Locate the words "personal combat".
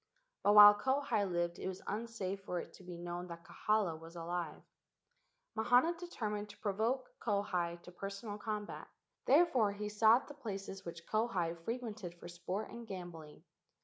7.91-8.87